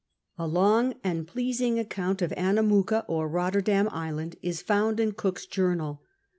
A 0.39 0.47
long 0.47 0.95
and 1.03 1.27
pleasing 1.27 1.77
account 1.77 2.23
of 2.23 2.31
Annamooka 2.35 3.05
or 3.07 3.29
Eotter 3.29 3.63
dam 3.63 3.87
Island 3.91 4.35
is 4.41 4.63
found 4.63 4.99
in 4.99 5.11
Cook's 5.11 5.45
journal. 5.45 6.01